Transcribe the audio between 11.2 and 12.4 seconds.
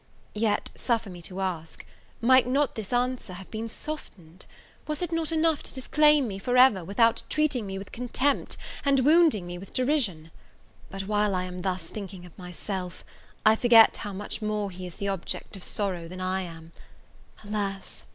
I am thus thinking of